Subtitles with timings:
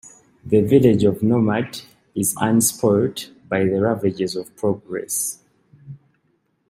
[0.43, 1.79] The Village of nomad
[2.15, 5.37] is un-spoilt by the ravages of progress.